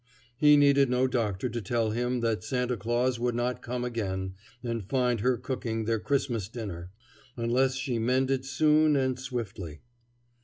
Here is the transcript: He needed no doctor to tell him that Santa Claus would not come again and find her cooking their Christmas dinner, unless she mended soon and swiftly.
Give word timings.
He 0.35 0.57
needed 0.57 0.89
no 0.89 1.05
doctor 1.05 1.47
to 1.47 1.61
tell 1.61 1.91
him 1.91 2.21
that 2.21 2.43
Santa 2.43 2.75
Claus 2.75 3.19
would 3.19 3.35
not 3.35 3.61
come 3.61 3.85
again 3.85 4.33
and 4.63 4.83
find 4.83 5.19
her 5.19 5.37
cooking 5.37 5.85
their 5.85 5.99
Christmas 5.99 6.49
dinner, 6.49 6.89
unless 7.37 7.75
she 7.75 7.99
mended 7.99 8.43
soon 8.43 8.95
and 8.95 9.19
swiftly. 9.19 9.81